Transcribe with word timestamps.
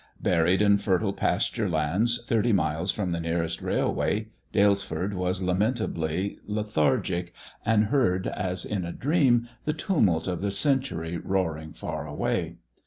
Buried 0.19 0.63
in 0.63 0.79
fertile 0.79 1.13
pasture 1.13 1.69
lands 1.69 2.23
thirty 2.25 2.51
miles 2.51 2.89
from 2.89 3.11
the 3.11 3.19
nearest 3.19 3.61
railway, 3.61 4.29
Dalesford 4.51 5.13
was 5.13 5.43
lamentably 5.43 6.39
lethargic, 6.47 7.35
and 7.63 7.83
heard 7.85 8.25
as 8.25 8.65
in 8.65 8.83
a 8.83 8.93
dream 8.93 9.47
the 9.65 9.73
t\imult 9.73 10.27
of 10.27 10.41
the 10.41 10.49
century 10.49 11.17
roaring 11.17 11.71
far 11.71 12.07
away. 12.07 12.55